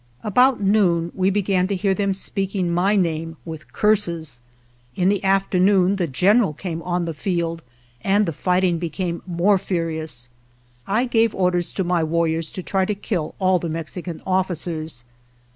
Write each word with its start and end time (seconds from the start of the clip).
About 0.23 0.59
noon 0.59 1.11
we 1.13 1.29
began 1.29 1.67
to 1.67 1.75
hear 1.75 1.93
them 1.93 2.15
speak 2.15 2.55
ing 2.55 2.73
my 2.73 2.95
name 2.95 3.37
with 3.45 3.71
curses. 3.71 4.41
In 4.95 5.09
the 5.09 5.23
afternoon 5.23 5.97
the 5.97 6.07
general 6.07 6.53
came 6.53 6.81
on 6.81 7.05
the 7.05 7.13
field 7.13 7.61
and 8.03 8.25
the 8.25 8.33
fight 8.33 8.63
ing 8.63 8.79
became 8.79 9.21
more 9.27 9.59
furious. 9.59 10.31
I 10.87 11.05
gave 11.05 11.35
orders 11.35 11.71
to 11.73 11.83
my 11.83 12.03
warriors 12.03 12.49
to 12.49 12.63
try 12.63 12.83
to 12.85 12.95
kill 12.95 13.35
all 13.37 13.59
the 13.59 13.69
Mexican 13.69 14.23
officers. 14.25 15.03